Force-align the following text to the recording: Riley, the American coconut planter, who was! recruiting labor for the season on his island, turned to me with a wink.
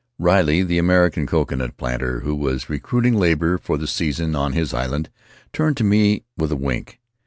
Riley, 0.17 0.63
the 0.63 0.79
American 0.79 1.27
coconut 1.27 1.77
planter, 1.77 2.21
who 2.21 2.33
was! 2.33 2.71
recruiting 2.71 3.13
labor 3.13 3.59
for 3.59 3.77
the 3.77 3.85
season 3.85 4.35
on 4.35 4.53
his 4.53 4.73
island, 4.73 5.11
turned 5.53 5.77
to 5.77 5.83
me 5.83 6.23
with 6.35 6.51
a 6.51 6.55
wink. 6.55 6.99